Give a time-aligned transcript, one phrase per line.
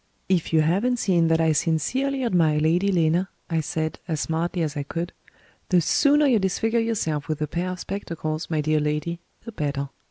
[0.27, 4.75] "If you hav'n't seen that I sincerely admire Lady Lena," I said, as smartly as
[4.75, 5.13] I could,
[5.69, 9.89] "the sooner you disfigure yourself with a pair of spectacles, my dear lady, the better.